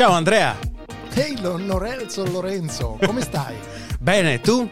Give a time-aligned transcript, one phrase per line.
[0.00, 0.56] Ciao Andrea.
[1.12, 3.54] Ehi Lorenzo Lorenzo, come stai?
[4.00, 4.66] Bene, tu?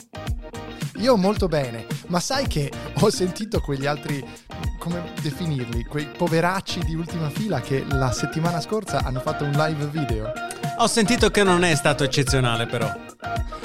[1.00, 4.26] Io molto bene, ma sai che ho sentito quegli altri,
[4.78, 9.84] come definirli, quei poveracci di ultima fila che la settimana scorsa hanno fatto un live
[9.88, 10.32] video.
[10.78, 12.90] Ho sentito che non è stato eccezionale però.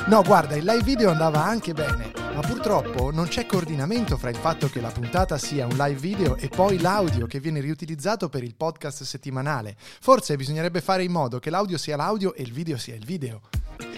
[0.08, 4.36] No, guarda, il live video andava anche bene, ma purtroppo non c'è coordinamento fra il
[4.36, 8.44] fatto che la puntata sia un live video e poi l'audio che viene riutilizzato per
[8.44, 9.76] il podcast settimanale.
[9.78, 13.42] Forse bisognerebbe fare in modo che l'audio sia l'audio e il video sia il video.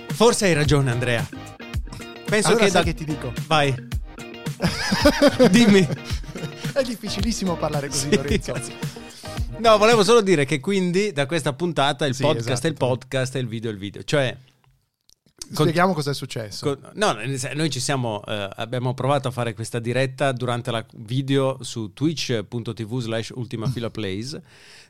[0.09, 1.27] Forse hai ragione Andrea.
[2.25, 3.31] Penso allora che, da- che ti dico?
[3.47, 3.73] Vai.
[5.51, 5.87] Dimmi.
[6.73, 8.51] È difficilissimo parlare così, Sì, Lorenzo.
[8.53, 8.71] cazzo.
[9.57, 12.67] No, volevo solo dire che quindi da questa puntata il Sì, podcast esatto.
[12.67, 14.03] è il podcast e il video è il video.
[14.03, 14.35] Cioè,
[15.51, 16.77] Spieghiamo cosa è successo.
[16.93, 17.15] No,
[17.53, 22.99] noi ci siamo, eh, abbiamo provato a fare questa diretta durante la video su twitch.tv
[22.99, 24.39] slash ultima fila plays,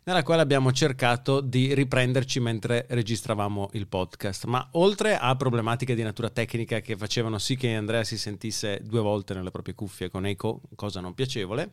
[0.04, 4.46] nella quale abbiamo cercato di riprenderci mentre registravamo il podcast.
[4.46, 9.02] Ma oltre a problematiche di natura tecnica che facevano sì che Andrea si sentisse due
[9.02, 11.72] volte nelle proprie cuffie con eco, cosa non piacevole,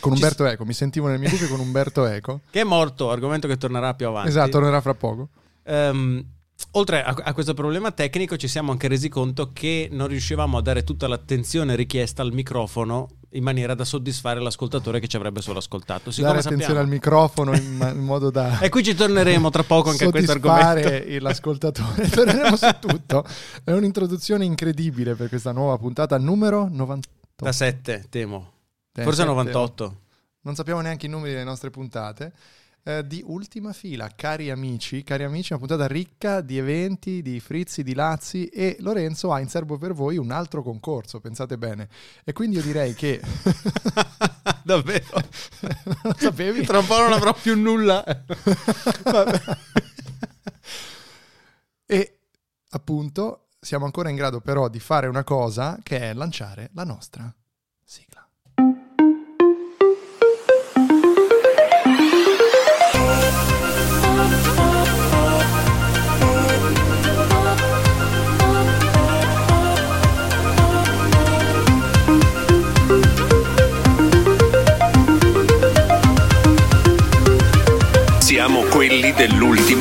[0.00, 2.40] Con Ci- Umberto Eco, mi sentivo nel mio cuffie con Umberto Eco.
[2.50, 4.28] che è morto, argomento che tornerà più avanti.
[4.28, 5.28] Esatto, tornerà fra poco.
[5.64, 6.24] Ehm,
[6.72, 10.62] oltre a, a questo problema tecnico, ci siamo anche resi conto che non riuscivamo a
[10.62, 15.58] dare tutta l'attenzione richiesta al microfono in maniera da soddisfare l'ascoltatore che ci avrebbe solo
[15.58, 16.10] ascoltato.
[16.10, 19.50] Siccome Dare attenzione sappiamo- al microfono in, ma- in modo da E qui ci torneremo
[19.50, 21.24] tra poco anche a questo soddisfare argomento.
[21.24, 22.08] l'ascoltatore.
[22.10, 23.24] Torneremo su tutto.
[23.64, 27.08] È un'introduzione incredibile per questa nuova puntata numero 98.
[27.44, 28.52] Da 7, temo.
[28.92, 30.00] Forse sette, 98.
[30.42, 32.32] Non sappiamo neanche i numeri delle nostre puntate.
[32.86, 37.82] Eh, di ultima fila, cari amici, cari amici, una puntata ricca di eventi, di frizzi,
[37.82, 41.88] di lazzi e Lorenzo ha in serbo per voi un altro concorso, pensate bene.
[42.24, 43.22] E quindi io direi che...
[44.62, 45.22] Davvero?
[46.02, 46.62] non sapevi?
[46.66, 48.04] Tra un po' non avrò più nulla.
[51.86, 52.18] E
[52.70, 57.32] appunto siamo ancora in grado però di fare una cosa che è lanciare la nostra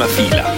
[0.03, 0.55] dell'ultima fila.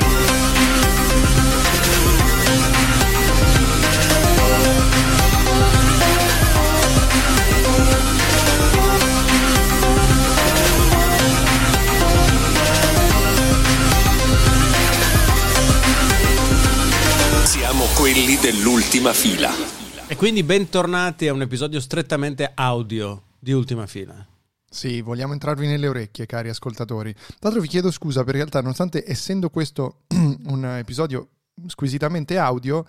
[17.46, 19.52] Siamo quelli dell'altima fila.
[20.08, 24.35] E quindi bentornati a un episodio strettamente audio di Ultima Fila.
[24.76, 27.14] Sì, vogliamo entrarvi nelle orecchie, cari ascoltatori.
[27.14, 30.02] Tra l'altro vi chiedo scusa perché in realtà, nonostante essendo questo
[30.48, 31.30] un episodio
[31.68, 32.86] squisitamente audio,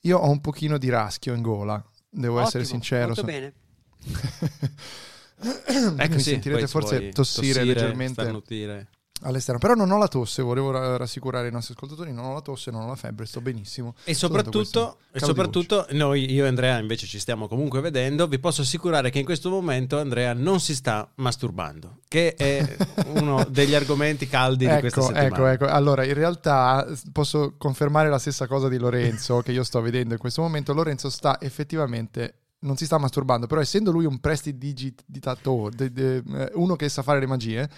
[0.00, 1.80] io ho un pochino di raschio in gola.
[2.08, 3.14] Devo essere sincero.
[3.14, 3.52] Molto sono- bene.
[5.42, 8.20] Ecco Mi sì, sentirete forse puoi tossire leggermente.
[8.20, 8.88] starnutire.
[9.22, 9.60] All'esterno.
[9.60, 12.70] Però non ho la tosse, volevo ra- rassicurare i nostri ascoltatori, non ho la tosse,
[12.70, 13.94] non ho la febbre, sto benissimo.
[14.04, 18.62] E soprattutto, e soprattutto noi, io e Andrea invece ci stiamo comunque vedendo, vi posso
[18.62, 22.76] assicurare che in questo momento Andrea non si sta masturbando, che è
[23.14, 25.52] uno degli argomenti caldi di questa Ecco, settimana.
[25.52, 25.66] ecco, ecco.
[25.66, 30.20] Allora, in realtà posso confermare la stessa cosa di Lorenzo che io sto vedendo in
[30.20, 30.72] questo momento.
[30.72, 36.22] Lorenzo sta effettivamente non si sta masturbando, però essendo lui un prestidigitatore, eh,
[36.54, 37.70] uno che sa fare le magie,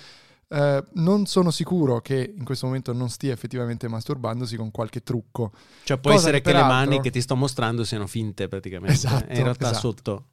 [0.52, 5.52] eh, non sono sicuro che in questo momento non stia effettivamente masturbandosi con qualche trucco.
[5.84, 8.48] Cioè può Cosa essere che che le peraltro- mani che ti sto mostrando siano finte
[8.48, 9.78] praticamente, Esatto, e in realtà esatto.
[9.80, 10.26] sotto.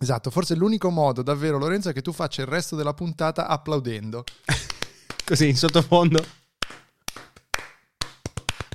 [0.00, 4.24] Esatto, forse l'unico modo davvero Lorenzo è che tu faccia il resto della puntata applaudendo.
[5.26, 6.24] Così in sottofondo.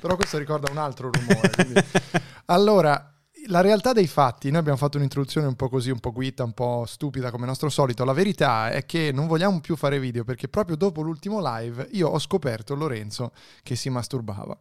[0.00, 1.50] Però questo ricorda un altro rumore.
[1.50, 1.80] quindi-
[2.46, 3.13] Allora,
[3.48, 6.52] la realtà dei fatti, noi abbiamo fatto un'introduzione un po' così, un po' guita, un
[6.52, 8.04] po' stupida come nostro solito.
[8.04, 12.08] La verità è che non vogliamo più fare video perché proprio dopo l'ultimo live io
[12.08, 13.32] ho scoperto Lorenzo
[13.62, 14.56] che si masturbava.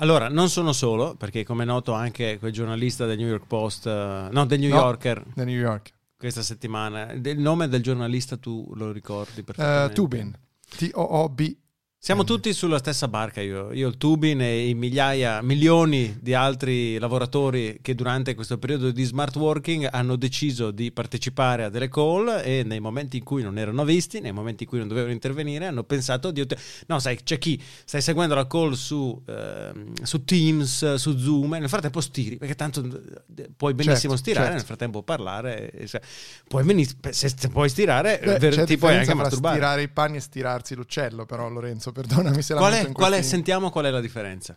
[0.00, 3.86] Allora, non sono solo, perché come è noto anche quel giornalista del New York Post,
[3.86, 4.76] eh, no, del New No.
[4.76, 5.92] Yorker, Da New York.
[6.16, 9.94] questa settimana, il nome del giornalista tu lo ricordi Eh, perfettamente?
[9.94, 10.32] Tubin.
[10.76, 11.56] T-O-O-B.
[12.00, 16.96] Siamo tutti sulla stessa barca, io, io il Tubin e i migliaia, milioni di altri
[16.96, 22.40] lavoratori che durante questo periodo di smart working hanno deciso di partecipare a delle call
[22.44, 25.66] e nei momenti in cui non erano visti, nei momenti in cui non dovevano intervenire,
[25.66, 26.46] hanno pensato di...
[26.86, 31.58] No, sai, c'è chi stai seguendo la call su, ehm, su Teams, su Zoom e
[31.58, 32.80] nel frattempo stiri, perché tanto
[33.36, 34.56] eh, puoi benissimo Certo, stirare, certo.
[34.56, 36.00] nel frattempo parlare, e se,
[36.46, 39.56] puoi benis- se, se puoi stirare, Beh, ver- c'è ti puoi anche masturbare.
[39.56, 42.92] stirare i panni e stirarsi l'uccello, però Lorenzo, Lorenzo, perdonami se la Qual metto è,
[42.92, 44.56] qual è- sentiamo qual è la differenza.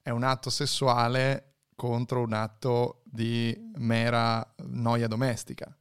[0.00, 5.74] È un atto sessuale contro un atto di mera noia domestica.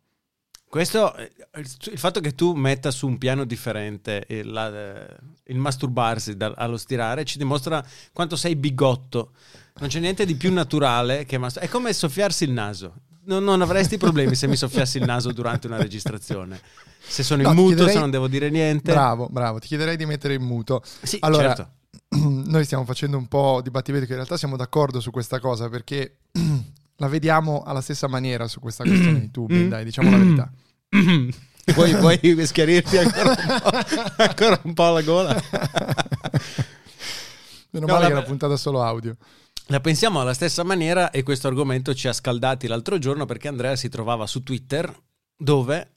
[0.67, 4.69] Questo, eh, il fatto che tu metta su un piano differente il, la-
[5.09, 9.33] eh, il masturbarsi dal- allo stirare ci dimostra quanto sei bigotto.
[9.79, 12.93] Non c'è niente di più naturale che mastur- È come soffiarsi il naso.
[13.31, 16.59] Non, non avresti problemi se mi soffiassi il naso durante una registrazione.
[16.99, 18.91] Se sono No, in muto, chiederei- se non devo dire niente.
[18.91, 19.59] Bravo, bravo.
[19.59, 20.83] Ti chiederei di mettere in muto.
[21.01, 21.71] Sì, Allora, certo.
[22.19, 25.69] noi stiamo facendo un po' di battimento che in realtà siamo d'accordo su questa cosa
[25.69, 26.17] perché
[26.97, 29.69] la vediamo alla stessa maniera su questa questione di Tubin, Mm.
[29.69, 30.51] dai, diciamo la verità.
[31.73, 33.69] Vuoi, vuoi schiarirti ancora un po',
[34.23, 35.41] ancora un po' la gola?
[37.69, 39.15] Meno No, male la- che era puntata solo audio.
[39.67, 43.75] La pensiamo alla stessa maniera e questo argomento ci ha scaldati l'altro giorno perché Andrea
[43.75, 44.93] si trovava su Twitter
[45.37, 45.95] dove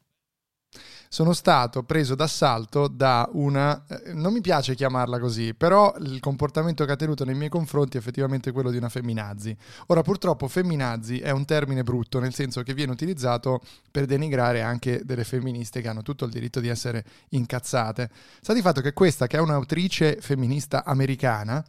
[1.15, 6.85] Sono stato preso d'assalto da una, eh, non mi piace chiamarla così, però il comportamento
[6.85, 9.57] che ha tenuto nei miei confronti è effettivamente quello di una femminazi.
[9.87, 13.61] Ora purtroppo femminazi è un termine brutto, nel senso che viene utilizzato
[13.93, 18.11] per denigrare anche delle femministe che hanno tutto il diritto di essere incazzate.
[18.41, 21.65] Sta di fatto che questa, che è un'autrice femminista americana,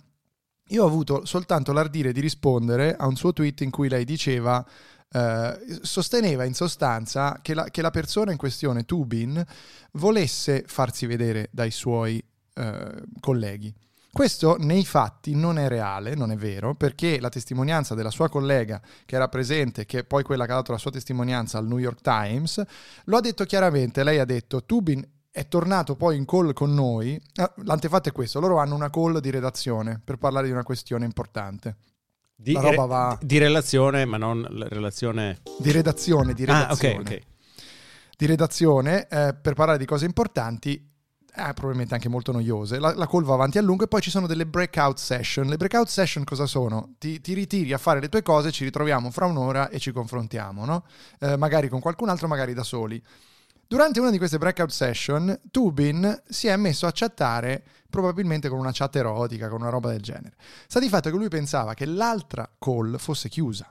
[0.69, 4.65] io ho avuto soltanto l'ardire di rispondere a un suo tweet in cui lei diceva,
[5.11, 9.43] eh, sosteneva in sostanza che la, che la persona in questione, Tubin,
[9.93, 12.23] volesse farsi vedere dai suoi
[12.53, 13.73] eh, colleghi.
[14.15, 18.81] Questo nei fatti non è reale, non è vero, perché la testimonianza della sua collega
[19.05, 21.79] che era presente, che è poi quella che ha dato la sua testimonianza al New
[21.79, 22.63] York Times,
[23.03, 24.05] lo ha detto chiaramente.
[24.05, 25.05] Lei ha detto: Tubin
[25.35, 27.21] è tornato poi in call con noi.
[27.35, 31.03] Ah, l'antefatto è questo: loro hanno una call di redazione per parlare di una questione
[31.03, 31.75] importante.
[32.33, 35.41] di, La roba va- di relazione, ma non la relazione...
[35.59, 36.95] Di redazione, di Ah, redazione.
[36.95, 37.21] ok, ok.
[38.17, 40.73] di redazione eh, per parlare di cose importanti,
[41.37, 42.79] eh, probabilmente anche molto noiose.
[42.79, 45.47] La, la call va avanti a lungo e poi ci sono delle breakout session.
[45.47, 46.95] Le breakout session cosa sono?
[46.97, 50.63] Ti, ti ritiri a fare le tue cose, ci ritroviamo fra un'ora e ci confrontiamo,
[50.63, 50.85] no?
[51.19, 53.03] Eh, magari con qualcun altro, magari da soli.
[53.67, 58.71] Durante una di queste breakout session, Tubin si è messo a chattare probabilmente con una
[58.73, 60.35] chat erotica, con una roba del genere.
[60.67, 63.67] Sta di fatto che lui pensava che l'altra call fosse chiusa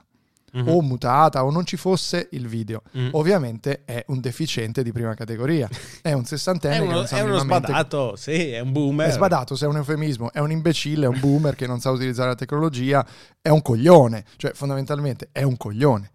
[0.55, 0.69] Mhm.
[0.69, 2.81] o mutata o non ci fosse il video.
[2.97, 3.09] Mm.
[3.11, 5.67] Ovviamente è un deficiente di prima categoria.
[6.01, 9.09] È un sessantenne È che uno, non sa è uno sbadato, sì, è un boomer.
[9.09, 11.89] È sbadato, se è un eufemismo, è un imbecille, è un boomer che non sa
[11.91, 13.05] utilizzare la tecnologia,
[13.41, 16.11] è un coglione, cioè fondamentalmente è un coglione.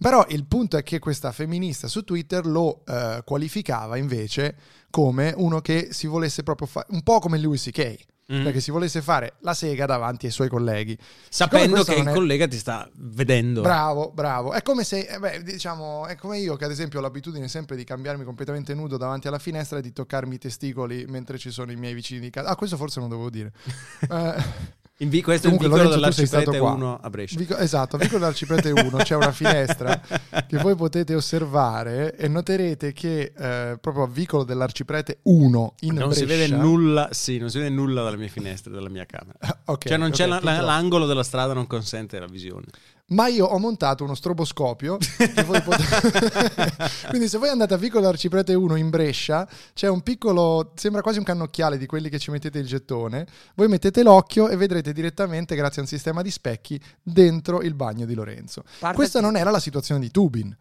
[0.00, 4.56] Però il punto è che questa femminista su Twitter lo eh, qualificava invece
[4.90, 7.96] come uno che si volesse proprio fare, un po' come Louis C.K.,
[8.32, 8.42] Mm.
[8.44, 10.96] cioè che si volesse fare la sega davanti ai suoi colleghi.
[11.28, 13.60] Sapendo che il è- collega ti sta vedendo.
[13.60, 14.52] Bravo, bravo.
[14.52, 17.74] È come se, eh, beh, diciamo, è come io che ad esempio ho l'abitudine sempre
[17.74, 21.72] di cambiarmi completamente nudo davanti alla finestra e di toccarmi i testicoli mentre ci sono
[21.72, 22.50] i miei vicini di casa.
[22.50, 23.52] Ah, questo forse non dovevo dire.
[24.08, 26.72] Eh, vi- questo è Comunque, vicolo Lorenzo, tu sei dell'Arciprete stato qua.
[26.86, 27.38] 1 a Brescia.
[27.38, 30.00] Vico- esatto, a Vicolo dell'Arciprete 1 c'è una finestra
[30.46, 36.12] che voi potete osservare e noterete che eh, proprio a Vicolo dell'Arciprete 1 in non
[36.12, 39.38] si Brescia- vede nulla, sì, non si vede nulla dalle mie finestre, dalla mia camera.
[39.70, 42.66] Ok, cioè non c'è ok, la- l'angolo della strada non consente la visione.
[43.10, 44.96] Ma io ho montato uno stroboscopio.
[44.98, 46.76] che voi potete-
[47.10, 51.18] Quindi, se voi andate a Vicolo Arciprete 1 in Brescia, c'è un piccolo, sembra quasi
[51.18, 53.26] un cannocchiale di quelli che ci mettete il gettone.
[53.56, 58.06] Voi mettete l'occhio e vedrete direttamente, grazie a un sistema di specchi, dentro il bagno
[58.06, 58.62] di Lorenzo.
[58.78, 60.56] Parte- Questa non era la situazione di Tubin.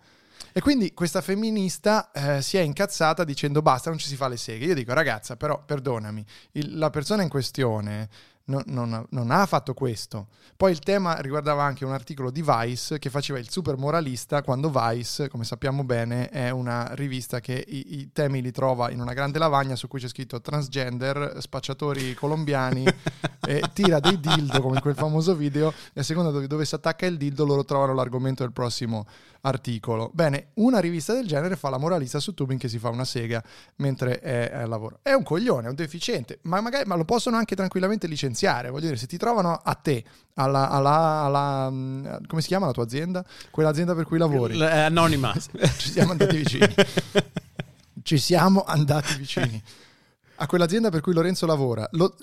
[0.51, 4.37] E quindi questa femminista eh, si è incazzata dicendo basta, non ci si fa le
[4.37, 4.65] seghe.
[4.65, 8.09] Io dico ragazza, però perdonami, il- la persona in questione
[8.49, 10.27] non, non- non ha fatto questo.
[10.57, 14.69] Poi il tema riguardava anche un articolo di Vice che faceva il super moralista quando
[14.69, 19.13] Vice, come sappiamo bene, è una rivista che i, i temi li trova in una
[19.13, 22.85] grande lavagna su cui c'è scritto transgender, spacciatori colombiani,
[23.47, 26.75] e tira dei dildo come in quel famoso video e a seconda dove, dove si
[26.75, 29.05] attacca il dildo loro trovano l'argomento del prossimo
[29.41, 30.09] articolo.
[30.13, 33.41] Bene, una rivista del genere fa la moralista su Tubin che si fa una sega
[33.77, 34.99] mentre è al lavoro.
[35.01, 38.69] È un coglione, è un deficiente, ma magari ma lo possono anche tranquillamente licenziare.
[38.69, 40.03] Voglio dire, se ti trovano a te,
[40.35, 43.23] alla, alla- alla- mh, come si chiama la tua azienda?
[43.51, 44.57] Quell'azienda per cui lavori.
[44.57, 45.33] L- anonima.
[45.77, 46.67] Ci siamo andati vicini.
[48.03, 49.61] Ci siamo andati vicini.
[50.41, 52.15] A quell'azienda per cui Lorenzo lavora, lo,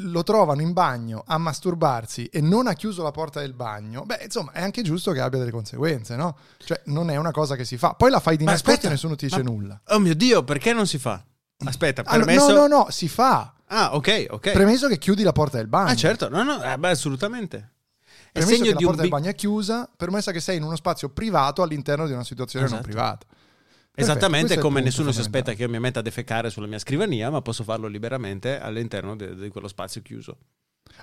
[0.00, 4.20] lo trovano in bagno a masturbarsi e non ha chiuso la porta del bagno, beh,
[4.24, 6.36] insomma, è anche giusto che abbia delle conseguenze, no?
[6.58, 7.94] Cioè, non è una cosa che si fa.
[7.94, 9.80] Poi la fai di nascosto e nessuno ti dice ma- nulla.
[9.88, 11.22] Oh mio Dio, perché non si fa?
[11.64, 12.52] Aspetta, Allora, permesso...
[12.52, 13.54] no, no, no, si fa.
[13.66, 14.52] Ah, ok, ok.
[14.52, 15.90] Premesso che chiudi la porta del bagno.
[15.90, 16.28] ah, certo.
[16.28, 17.56] No, no, eh, beh, assolutamente.
[18.32, 20.76] È Premesso segno che la porta del bagno è chiusa, permessa che sei in uno
[20.76, 22.80] spazio privato all'interno di una situazione Esatto.
[22.82, 23.26] non privata.
[24.00, 27.42] Esattamente come nessuno si aspetta che io mi metta a defecare sulla mia scrivania, ma
[27.42, 30.36] posso farlo liberamente all'interno di quello spazio chiuso.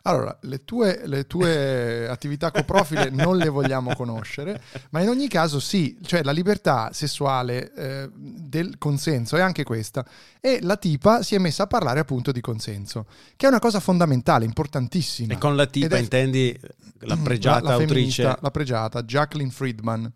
[0.04, 4.62] Allora, le tue, le tue attività coprofile non le vogliamo conoscere,
[4.92, 10.06] ma in ogni caso sì, cioè la libertà sessuale eh, del consenso è anche questa.
[10.40, 13.80] E la tipa si è messa a parlare appunto di consenso, che è una cosa
[13.80, 15.34] fondamentale, importantissima.
[15.34, 16.58] E con la tipa è- intendi
[17.00, 18.24] la pregiata la, la autrice.
[18.40, 20.12] La pregiata, Jacqueline Friedman.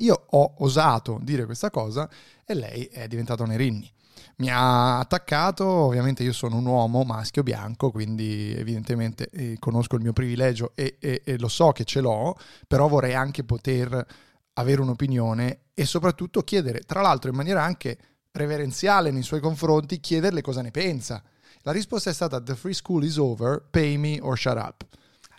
[0.00, 2.08] Io ho osato dire questa cosa
[2.44, 3.90] e lei è diventata un erinni.
[4.36, 10.02] Mi ha attaccato, ovviamente io sono un uomo maschio bianco, quindi evidentemente eh, conosco il
[10.02, 12.36] mio privilegio e, e- e lo so che ce l'ho,
[12.68, 14.06] però vorrei anche poter
[14.54, 17.98] avere un'opinione e soprattutto chiedere, tra l'altro in maniera anche
[18.32, 21.22] reverenziale nei suoi confronti, chiederle cosa ne pensa.
[21.62, 24.86] La risposta è stata The free school is over, pay me or shut up.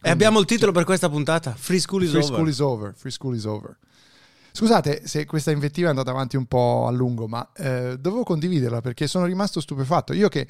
[0.01, 2.33] E abbiamo il titolo per questa puntata: Free School is Free Over.
[2.33, 2.93] school is over.
[2.95, 3.77] Free school is over.
[4.59, 8.81] Scusate se questa invettiva è andata avanti un po' a lungo, ma eh, dovevo condividerla
[8.81, 10.11] perché sono rimasto stupefatto.
[10.11, 10.45] Io che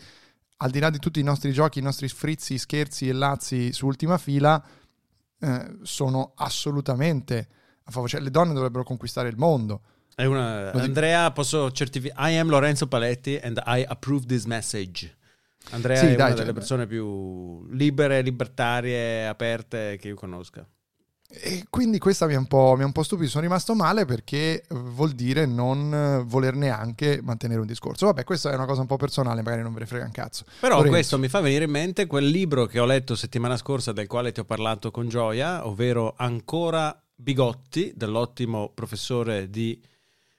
[0.57, 3.85] al di là di tutti i nostri giochi, i nostri frizzi, scherzi e lazzi su
[3.85, 4.59] ultima fila,
[5.39, 7.47] eh, sono assolutamente
[7.83, 8.09] a favore.
[8.09, 9.81] Cioè, le donne dovrebbero conquistare il mondo.
[10.17, 12.31] Una- Andrea, posso certificare?
[12.31, 15.17] I am Lorenzo Paletti and I approve this message.
[15.69, 20.67] Andrea Sì, è dai, una cioè- delle persone più libere, libertarie, aperte che io conosca.
[21.31, 24.05] E quindi questa mi ha un po', mi ha un po' stupito, sono rimasto male
[24.05, 28.07] perché eh, vuol dire non eh, voler neanche mantenere un discorso.
[28.07, 30.45] Vabbè, questa è una cosa un po' personale, magari non ve ne frega un cazzo.
[30.59, 30.91] Però Lorenzo.
[30.91, 34.31] questo mi fa venire in mente quel libro che ho letto settimana scorsa, del quale
[34.31, 39.79] ti ho parlato con gioia, ovvero Ancora Bigotti, dell'ottimo professore di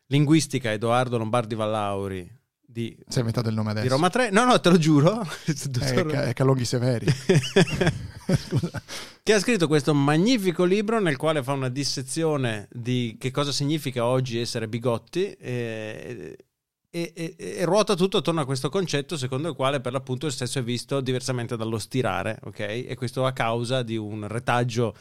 [0.07, 2.40] linguistica Edoardo Lombardi Vallauri
[2.71, 3.87] di, è inventato il nome adesso.
[3.87, 4.31] di Roma 3.
[4.31, 5.21] No, no, te lo giuro.
[5.45, 7.07] È, Dottor- Ca- è Calonghi Severi.
[9.23, 14.05] Che ha scritto questo magnifico libro nel quale fa una dissezione di che cosa significa
[14.05, 16.37] oggi essere bigotti e,
[16.91, 20.33] e- e- e ruota tutto attorno a questo concetto secondo il quale per l'appunto il
[20.33, 22.61] sesso è visto diversamente dallo stirare, ok?
[22.61, 24.95] E questo a causa di un retaggio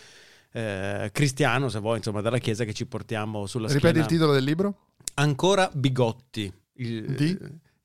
[0.52, 4.00] eh, cristiano, se vuoi, insomma, dalla Chiesa che ci portiamo sulla Ripeti schiena.
[4.06, 4.76] il titolo del libro?
[5.16, 6.52] Ancora Bigotti.
[6.80, 7.38] Il- Di?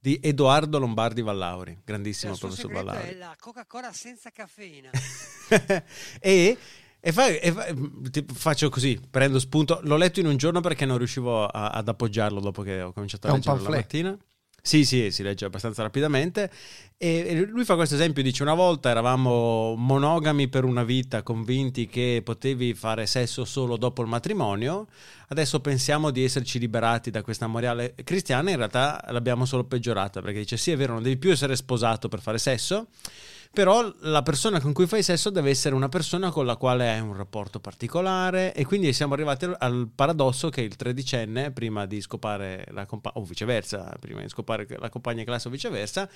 [0.04, 3.08] di Edoardo Lombardi Vallauri, grandissimo Il professor Vallauri.
[3.08, 4.90] è la Coca-Cola senza caffeina.
[6.20, 6.58] e,
[7.00, 7.66] e fa- e fa-
[8.10, 9.80] ti faccio così, prendo spunto.
[9.82, 13.28] L'ho letto in un giorno perché non riuscivo a- ad appoggiarlo dopo che ho cominciato
[13.28, 14.18] a leggerlo la mattina.
[14.66, 16.50] Sì, sì, si legge abbastanza rapidamente.
[16.96, 22.22] E lui fa questo esempio: dice: Una volta eravamo monogami per una vita, convinti che
[22.24, 24.86] potevi fare sesso solo dopo il matrimonio.
[25.28, 28.50] Adesso pensiamo di esserci liberati da questa morale cristiana.
[28.50, 32.08] In realtà l'abbiamo solo peggiorata perché dice: Sì, è vero, non devi più essere sposato
[32.08, 32.86] per fare sesso.
[33.54, 36.98] Però la persona con cui fai sesso deve essere una persona con la quale hai
[36.98, 42.66] un rapporto particolare e quindi siamo arrivati al- paradosso che il tredicenne, prima di scopare
[42.72, 46.08] la compagna, o viceversa, prima di scopare la compagna di classe o viceversa,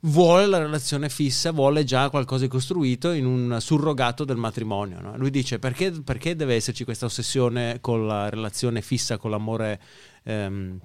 [0.00, 4.98] vuole la relazione fissa, vuole già qualcosa di costruito in un surrogato del matrimonio.
[4.98, 5.14] no?
[5.18, 9.78] Lui dice perché, perché deve esserci questa ossessione con la relazione fissa, con l'amore
[10.24, 10.80] ehm,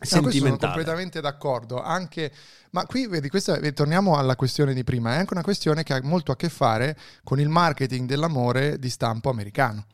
[0.00, 0.72] No, questo sono sentimentale?
[0.72, 1.82] completamente d'accordo.
[1.82, 2.32] Anche,
[2.70, 5.14] ma qui vedi, questa, eh, torniamo alla questione di prima.
[5.14, 8.88] È anche una questione che ha molto a che fare con il marketing dell'amore di
[8.88, 9.84] stampo americano.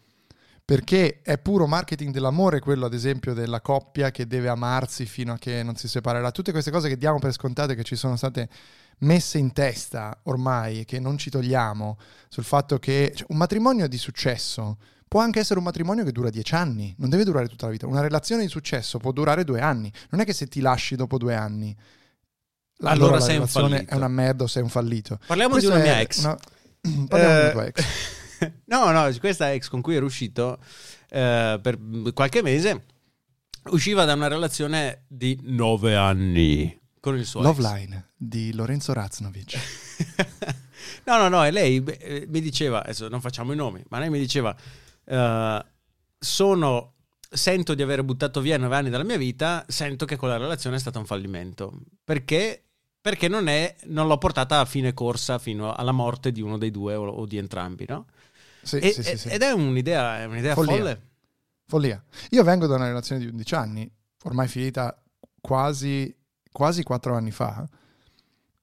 [0.65, 5.39] Perché è puro marketing dell'amore quello, ad esempio, della coppia che deve amarsi fino a
[5.39, 6.31] che non si separerà.
[6.31, 8.49] Tutte queste cose che diamo per scontate, che ci sono state
[8.99, 11.99] messe in testa ormai che non ci togliamo,
[12.29, 16.31] sul fatto che cioè, un matrimonio di successo può anche essere un matrimonio che dura
[16.31, 17.87] dieci anni, non deve durare tutta la vita.
[17.87, 19.91] Una relazione di successo può durare due anni.
[20.11, 21.75] Non è che se ti lasci dopo due anni,
[22.81, 23.93] Allora allora la sei un relazione fallito.
[23.93, 25.19] è una merda o sei un fallito.
[25.27, 26.19] Parliamo Questa di una mia ex.
[26.19, 26.39] una-
[27.09, 27.85] Parliamo Eh, di tua ex.
[28.67, 30.59] no, no, questa ex con cui ero uscito
[31.09, 31.79] eh, per
[32.13, 32.85] qualche mese
[33.71, 37.73] usciva da una relazione di nove anni con il suo Love ex.
[37.73, 39.59] Line di Lorenzo Raznovic.
[41.07, 44.11] no, no, no, e lei eh, mi diceva, adesso non facciamo i nomi, ma lei
[44.11, 44.55] mi diceva,
[45.07, 45.65] eh,
[46.19, 46.95] sono,
[47.31, 50.79] sento di aver buttato via nove anni dalla mia vita, sento che quella relazione è
[50.79, 51.73] stata un fallimento,
[52.05, 52.63] perché,
[53.01, 56.71] perché non, è, non l'ho portata a fine corsa fino alla morte di uno dei
[56.71, 58.07] due o, o di entrambi, no?
[58.63, 59.29] Sì, E- sì, sì, sì.
[59.29, 60.77] Ed è un'idea, è un'idea Follia.
[60.77, 61.01] folle.
[61.67, 62.05] Follia.
[62.31, 63.91] Io vengo da una relazione di 11 anni,
[64.25, 65.01] ormai finita
[65.41, 66.15] quasi,
[66.51, 67.69] quasi 4 anni fa,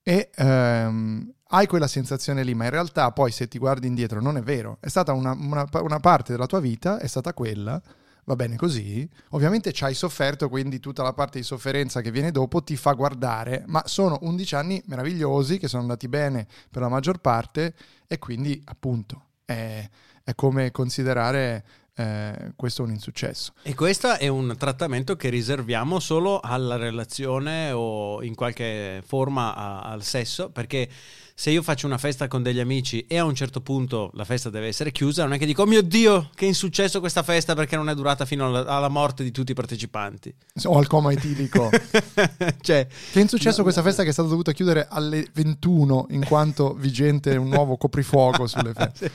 [0.01, 4.38] e ehm, hai quella sensazione lì, ma in realtà poi se ti guardi indietro non
[4.38, 4.77] è vero.
[4.79, 7.79] È stata una, una- una parte della tua vita, è stata quella,
[8.25, 9.07] va bene così.
[9.29, 12.93] Ovviamente ci hai sofferto, quindi tutta la parte di sofferenza che viene dopo ti fa
[12.93, 17.75] guardare, ma sono 11 anni meravigliosi che sono andati bene per la maggior parte
[18.07, 19.88] e quindi appunto è,
[20.24, 21.63] è come considerare
[21.95, 23.53] eh, questo è un insuccesso.
[23.62, 29.81] E questo è un trattamento che riserviamo solo alla relazione o in qualche forma a-
[29.81, 30.89] al sesso, perché
[31.35, 34.50] se io faccio una festa con degli amici e a un certo punto la festa
[34.50, 37.75] deve essere chiusa, non è che dico, oh mio Dio, che insuccesso questa festa perché
[37.75, 40.33] non è durata fino alla, alla morte di tutti i partecipanti.
[40.65, 41.69] O al coma etilico.
[42.62, 46.25] cioè, Che è insuccesso No, questa festa che è stata dovuta chiudere alle 21 in
[46.25, 49.12] quanto vigente un nuovo coprifuoco sulle feste.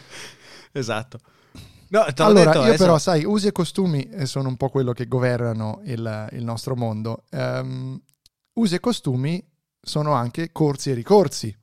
[0.73, 1.19] Esatto.
[1.91, 4.93] No, Allora, detto, io adesso- però, sai, usi e costumi eh, sono un po' quello
[4.93, 7.25] che governano il, il nostro mondo.
[7.31, 8.01] Ehm,
[8.55, 9.43] usi e costumi
[9.81, 11.57] sono anche corsi e ricorsi.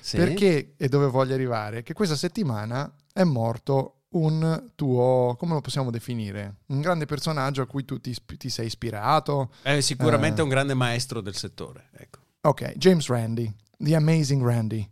[0.00, 0.16] Sì.
[0.16, 5.90] Perché, e dove voglio arrivare, che questa settimana è morto un tuo, come lo possiamo
[5.90, 6.56] definire?
[6.68, 9.52] Un grande personaggio a cui tu ti, ti sei ispirato.
[9.62, 10.44] È sicuramente Eh.
[10.44, 11.90] un grande maestro del settore.
[11.96, 12.18] Ecco.
[12.42, 14.90] Ok, James Randi, The Amazing Randy.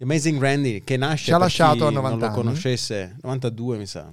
[0.00, 2.34] Amazing Randy che nasce Ci ha lasciato a 90 non lo anni.
[2.34, 4.10] conoscesse 92 mi sa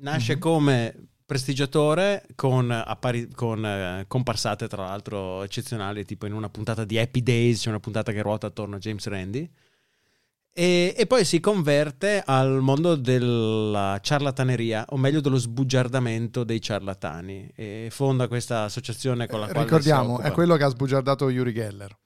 [0.00, 0.38] nasce Mhm.
[0.40, 0.94] come
[1.26, 7.22] prestigiatore con, appari- con, eh, comparsate tra l'altro eccezionali tipo in una puntata di Happy
[7.22, 9.48] Days c'è una puntata che ruota attorno a James Randy
[10.52, 17.52] e, e poi si converte al mondo della ciarlataneria o meglio dello sbugiardamento dei ciarlatani
[17.54, 21.96] e fonda questa associazione con la quale Ricordiamo, è quello che ha sbugiardato Yuri Geller.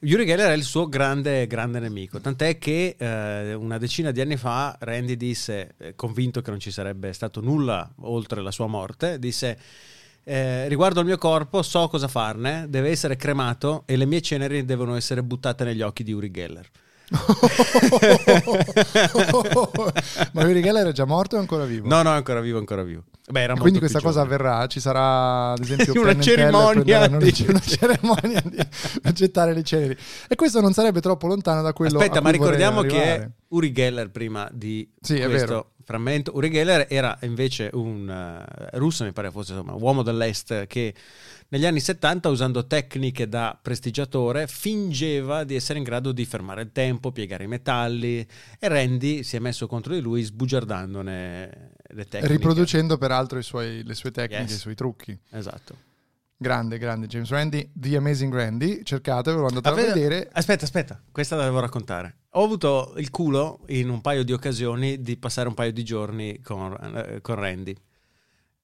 [0.00, 4.36] Yuri Geller è il suo grande, grande nemico, tant'è che eh, una decina di anni
[4.36, 9.18] fa Randy disse, eh, convinto che non ci sarebbe stato nulla oltre la sua morte,
[9.18, 9.58] disse
[10.24, 14.64] eh, riguardo al mio corpo so cosa farne, deve essere cremato e le mie ceneri
[14.64, 16.68] devono essere buttate negli occhi di Yuri Geller.
[20.32, 21.88] Ma Yuri Geller è già morto o è ancora vivo?
[21.88, 23.04] No, no, è ancora vivo, ancora vivo.
[23.26, 24.34] Beh, era Quindi questa cosa giovane.
[24.42, 28.58] avverrà, ci sarà ad esempio Una cerimonia di- una cerimonia di
[29.02, 29.96] accettare le ceneri.
[30.28, 33.30] E questo non sarebbe troppo lontano da quello Aspetta, ma ricordiamo che.
[33.48, 39.12] Uri Geller prima di Sì, questo frammento, Uri Geller era invece un eh, russo, mi
[39.12, 40.92] pare fosse insomma, uomo dell'est che
[41.54, 46.72] negli anni 70 usando tecniche da prestigiatore fingeva di essere in grado di fermare il
[46.72, 48.18] tempo, piegare i metalli
[48.58, 52.26] e Randy si è messo contro di lui sbugiardandone le tecniche.
[52.32, 54.54] riproducendo peraltro suoi- le sue tecniche, Yes.
[54.54, 55.16] i suoi trucchi.
[55.30, 55.76] Esatto.
[56.36, 60.28] Grande, grande James Randy, The Amazing Randy, cercatevelo, andate a Avete- vedere.
[60.32, 62.16] Aspetta, aspetta, questa la devo raccontare.
[62.30, 66.40] Ho avuto il culo in un paio di occasioni di passare un paio di giorni
[66.42, 67.76] con, eh, con Randy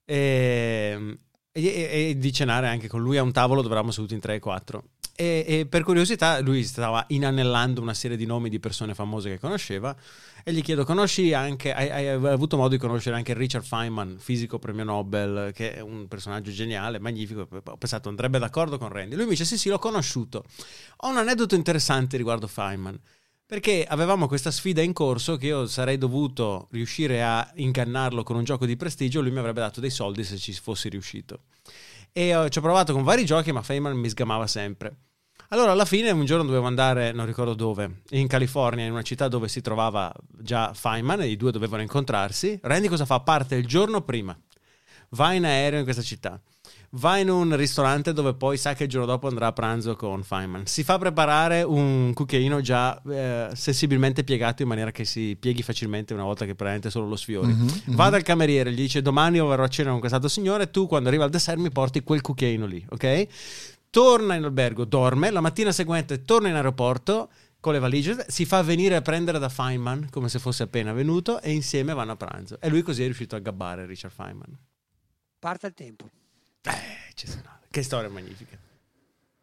[0.04, 1.18] e,
[1.52, 4.36] e- e di cenare anche con lui a un tavolo dove eravamo seduti in 3
[4.36, 4.84] e 4.
[5.16, 9.38] E, e per curiosità lui stava inanellando una serie di nomi di persone famose che
[9.38, 9.94] conosceva
[10.42, 14.58] e gli chiedo, conosci anche, hai, hai avuto modo di conoscere anche Richard Feynman, fisico
[14.58, 19.14] premio Nobel, che è un personaggio geniale, magnifico, ho pensato andrebbe d'accordo con Randy.
[19.14, 20.44] Lui mi dice sì sì l'ho conosciuto.
[20.98, 22.98] Ho un aneddoto interessante riguardo Feynman.
[23.50, 28.44] Perché avevamo questa sfida in corso che io sarei dovuto riuscire a ingannarlo con un
[28.44, 31.40] gioco di prestigio, lui mi avrebbe dato dei soldi se ci fossi riuscito.
[32.12, 34.94] E eh, ci ho provato con vari giochi, ma Feynman mi sgamava sempre.
[35.48, 39.26] Allora, alla fine, un giorno dovevo andare, non ricordo dove, in California, in una città
[39.26, 42.56] dove si trovava già Feynman e i due dovevano incontrarsi.
[42.62, 43.18] Randy cosa fa?
[43.18, 44.40] Parte il giorno prima,
[45.08, 46.40] va in aereo in questa città,
[46.94, 50.22] va in un ristorante dove poi sa che il giorno dopo andrà a pranzo con
[50.22, 50.66] Feynman.
[50.66, 56.14] Si fa preparare un cucchiaino già eh, sensibilmente piegato in maniera che si pieghi facilmente
[56.14, 57.52] una volta che prende solo lo sfiori.
[57.52, 57.94] Mhm, mhm.
[57.94, 61.24] Va dal cameriere, gli dice domani verrò a cena con quest'altro signore, tu quando arriva
[61.24, 63.26] al dessert mi porti quel cucchiaino lì, ok?
[63.90, 67.28] Torna in albergo, dorme, la mattina seguente torna in aeroporto
[67.60, 71.40] con le valigie, si fa venire a prendere da Feynman come se fosse appena venuto
[71.40, 72.58] e insieme vanno a pranzo.
[72.60, 74.58] E lui così è riuscito a gabbare Richard Feynman.
[75.38, 76.08] Parte il tempo.
[76.62, 76.98] Eh.
[77.70, 78.56] Che storia magnifica.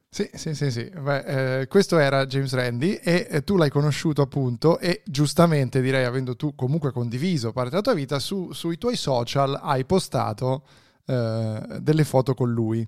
[0.09, 0.83] Sì, sì, sì, sì.
[0.89, 6.05] Beh, eh, questo era James Randy e eh, tu l'hai conosciuto appunto e giustamente direi,
[6.05, 10.63] avendo tu comunque condiviso parte della tua vita, su- sui tuoi social hai postato
[11.05, 12.85] eh, delle foto con lui.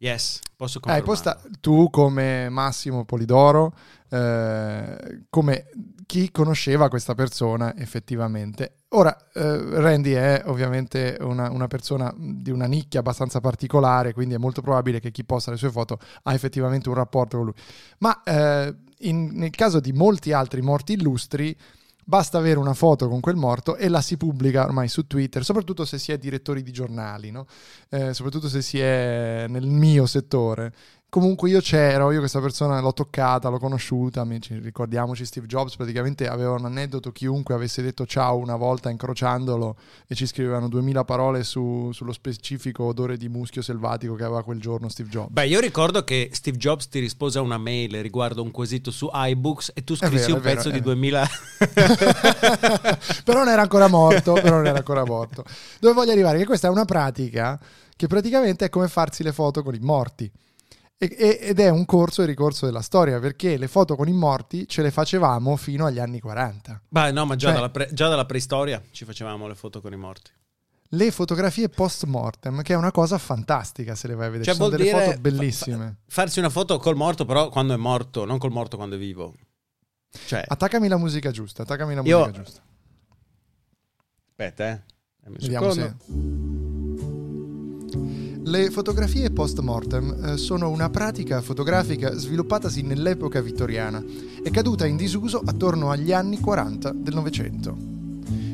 [0.00, 1.02] Yes, posso Hai confermare.
[1.04, 3.74] posta- tu come Massimo Polidoro,
[4.10, 5.66] eh, come
[6.08, 8.84] chi conosceva questa persona effettivamente.
[8.92, 14.38] Ora, eh, Randy è ovviamente una, una persona di una nicchia abbastanza particolare, quindi è
[14.38, 17.54] molto probabile che chi posta le sue foto ha effettivamente un rapporto con lui.
[17.98, 21.54] Ma eh, in- nel caso di molti altri morti illustri,
[22.02, 25.84] basta avere una foto con quel morto e la si pubblica ormai su Twitter, soprattutto
[25.84, 27.44] se si è direttori di giornali, no?
[27.90, 30.72] Eh, soprattutto se si è nel mio settore.
[31.10, 36.28] Comunque io c'ero, io questa persona l'ho toccata, l'ho conosciuta, amici, ricordiamoci Steve Jobs, praticamente
[36.28, 41.44] aveva un aneddoto, chiunque avesse detto ciao una volta incrociandolo e ci scrivevano duemila parole
[41.44, 45.32] su- sullo specifico odore di muschio selvatico che aveva quel giorno Steve Jobs.
[45.32, 49.08] Beh, io ricordo che Steve Jobs ti rispose a una mail riguardo un quesito su
[49.10, 50.92] iBooks e tu scrissi vero, un vero, pezzo di vero.
[50.92, 51.28] 2000.
[53.24, 55.42] però non era ancora morto, però non era ancora morto.
[55.80, 56.36] Dove voglio arrivare?
[56.36, 57.58] Che questa è una pratica
[57.96, 60.30] che praticamente è come farsi le foto con i morti.
[61.00, 64.66] E- ed è un corso e ricorso della storia, perché le foto con i morti
[64.66, 66.82] ce le facevamo fino agli anni 40.
[66.88, 69.92] Beh, no, ma già, Cioè- dalla pre- già dalla preistoria ci facevamo le foto con
[69.92, 70.32] i morti.
[70.92, 74.44] Le fotografie post mortem, che è una cosa fantastica se le vai a vedere.
[74.46, 75.86] Cioè, Ci sono delle foto bellissime.
[76.06, 78.98] fa- farsi una foto col morto, però quando è morto, non col morto quando è
[78.98, 79.34] vivo.
[80.26, 82.62] Cioè, Attaccami la musica giusta, attaccami la Io- musica giusta.
[84.30, 84.82] aspetta, eh.
[85.26, 85.96] Vediamo secondo.
[86.06, 86.47] se...
[88.48, 94.02] Le fotografie post mortem eh, sono una pratica fotografica sviluppatasi nell'epoca vittoriana
[94.42, 97.76] e caduta in disuso attorno agli anni 40 del Novecento.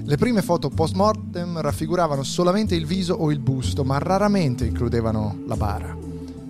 [0.05, 5.45] Le prime foto post mortem raffiguravano solamente il viso o il busto, ma raramente includevano
[5.47, 5.97] la bara.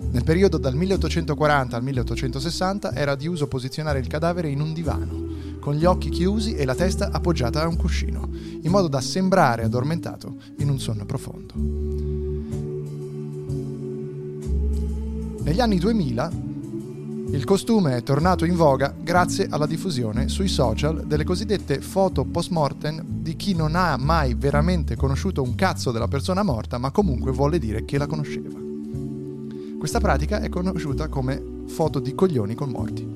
[0.09, 5.23] Nel periodo dal 1840 al 1860 era di uso posizionare il cadavere in un divano,
[5.59, 8.27] con gli occhi chiusi e la testa appoggiata a un cuscino,
[8.63, 12.14] in modo da sembrare addormentato in un sonno profondo.
[15.45, 16.31] Negli anni 2000
[17.29, 23.03] il costume è tornato in voga grazie alla diffusione sui social delle cosiddette foto post-mortem
[23.05, 27.59] di chi non ha mai veramente conosciuto un cazzo della persona morta, ma comunque vuole
[27.59, 28.57] dire che la conosceva.
[29.77, 33.07] Questa pratica è conosciuta come foto di coglioni con morti.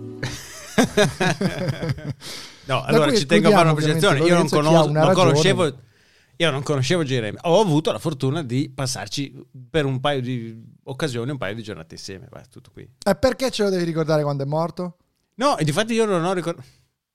[2.69, 4.19] No, allora ci tengo a fare una precisazione.
[4.19, 5.73] Io non, ovviamente, Lorenzo, chi ha conos- una non conoscevo.
[6.41, 7.37] Io non conoscevo Jeremy.
[7.41, 11.95] Ho avuto la fortuna di passarci per un paio di occasioni, un paio di giornate
[11.95, 12.27] insieme.
[12.29, 12.89] Vai, tutto qui.
[13.05, 14.95] E perché ce lo devi ricordare quando è morto?
[15.35, 16.55] No, e difatti io non ho, ricor-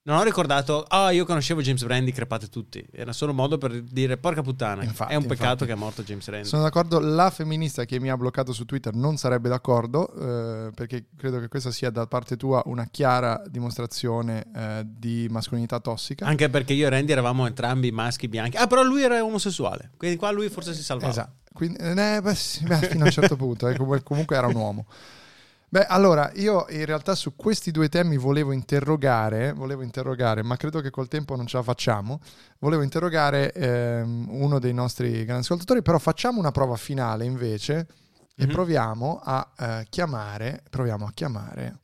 [0.07, 0.85] non ho ricordato.
[0.87, 2.85] Ah, io conoscevo James Randi, crepate tutti.
[2.93, 4.83] Era solo modo per dire porca puttana.
[4.85, 5.67] Infatti, è un peccato infatti.
[5.67, 6.47] che è morto James Randi.
[6.47, 11.07] Sono d'accordo, la femminista che mi ha bloccato su Twitter non sarebbe d'accordo, eh, perché
[11.17, 16.27] credo che questa sia da parte tua una chiara dimostrazione eh, di mascolinità tossica.
[16.27, 18.59] Anche perché io e Randy eravamo entrambi maschi bianchi.
[18.59, 19.93] Ah, però lui era omosessuale.
[19.97, 21.11] Quindi qua lui forse si salvava.
[21.11, 21.43] Esatto.
[21.55, 24.87] Quindi, eh, beh, sì, beh, fino a un certo punto, eh, comunque era un uomo.
[25.75, 30.81] Beh, allora, io in realtà su questi due temi volevo interrogare, volevo interrogare, ma credo
[30.81, 32.21] che col tempo non ce la facciamo.
[32.61, 37.89] Volevo interrogare ehm, uno dei nostri grandi ascoltatori, però facciamo una prova finale invece
[38.37, 38.53] e Mhm.
[38.53, 41.79] proviamo a eh, chiamare, proviamo a chiamare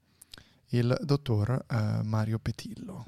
[0.68, 3.06] il dottor eh, Mario Petillo,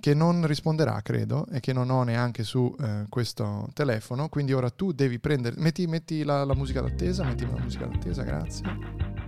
[0.00, 4.30] che non risponderà, credo, e che non ho neanche su eh, questo telefono.
[4.30, 5.56] Quindi ora tu devi prendere.
[5.58, 9.25] Metti, metti la, la musica d'attesa, metti la musica d'attesa, grazie.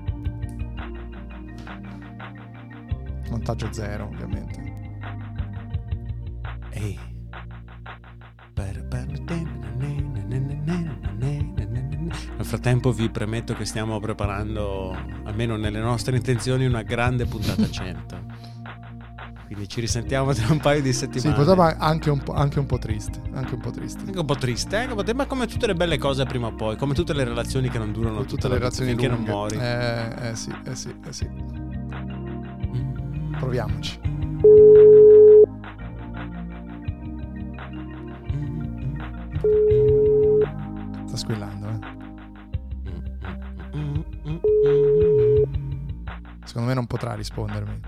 [3.30, 4.76] Montaggio zero, ovviamente.
[6.70, 6.98] Ehi.
[12.36, 18.26] Nel frattempo vi premetto che stiamo preparando, almeno nelle nostre intenzioni, una grande puntata 100.
[19.46, 21.34] Quindi ci risentiamo tra un paio di Sì, settimane.
[21.34, 23.20] potrebbe anche un, po', anche un po' triste.
[23.32, 24.04] Anche un po' triste.
[24.04, 26.92] Anche un po' triste, eh, ma come tutte le belle cose prima o poi, come
[26.94, 29.30] tutte le relazioni che non durano Con tutta tutte le la vita, relazioni finché lunghe.
[29.30, 29.56] non muori.
[29.56, 31.57] Eh, eh sì, eh sì, eh sì.
[33.38, 34.01] Proviamoci.
[41.07, 41.79] Sta squillando, eh.
[46.44, 47.81] Secondo me non potrà rispondermi.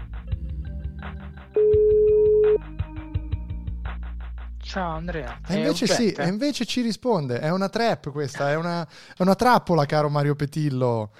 [4.59, 5.41] Ciao Andrea.
[5.49, 7.41] E invece sì, e invece ci risponde.
[7.41, 11.11] È una trap questa, è una, è una trappola, caro Mario Petillo.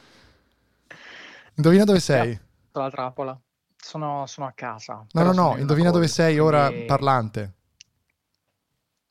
[1.57, 2.39] Indovina dove sei?
[2.73, 3.37] La trappola.
[3.81, 5.05] Sono, sono a casa.
[5.13, 7.55] No, no, no, in indovina dove sei ora quindi- parlante.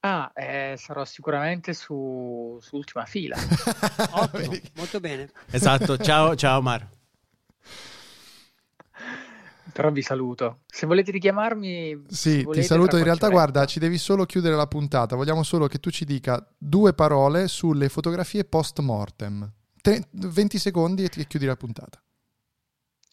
[0.01, 3.35] Ah, eh, sarò sicuramente su, su ultima fila.
[4.11, 5.29] Ottimo, molto bene.
[5.51, 6.87] Esatto, ciao, ciao Mar.
[9.73, 10.59] Però vi saluto.
[10.65, 12.05] Se volete richiamarmi...
[12.07, 12.89] Sì, ti volete, saluto.
[12.91, 15.15] tra In realtà, guarda, ci devi solo chiudere la puntata.
[15.15, 19.51] Vogliamo solo che tu ci dica due parole sulle fotografie post mortem.
[19.81, 22.01] Tre- 20 secondi e ti chiudi la puntata.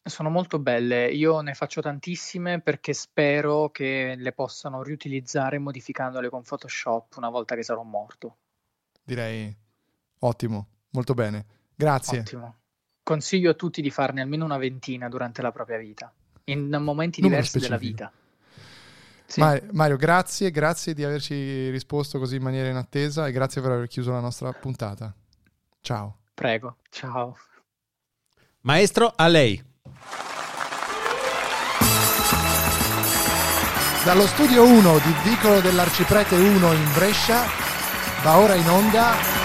[0.06, 1.08] Sono molto belle.
[1.08, 7.56] Io ne faccio tantissime perché spero che le possano riutilizzare modificandole con Photoshop una volta
[7.56, 8.36] che sarò morto.
[9.02, 9.54] Direi
[10.20, 11.44] ottimo, molto bene.
[11.74, 12.20] Grazie.
[12.20, 12.56] Ottimo.
[13.02, 16.12] Consiglio a tutti di farne almeno una ventina durante la propria vita,
[16.44, 18.10] in momenti Numero diversi della specifico.
[18.10, 18.12] vita.
[19.26, 19.40] Sì.
[19.40, 23.88] Ma- Mario, grazie, grazie di averci risposto così in maniera inattesa e grazie per aver
[23.88, 25.12] chiuso la nostra puntata.
[25.80, 26.18] Ciao.
[26.32, 27.36] Prego, ciao.
[28.60, 29.74] Maestro, a lei.
[34.04, 37.42] Dallo studio 1 di Vicolo dell'Arciprete 1 in Brescia
[38.22, 39.35] va ora in onda